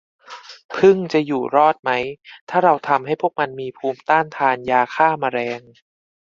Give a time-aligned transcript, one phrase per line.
[0.75, 1.89] ผึ้งจะอยู่รอดไหม
[2.49, 5.61] ถ้าเราทำให้พวกมันมีภูมิต้นทานยาฆ่าแมลง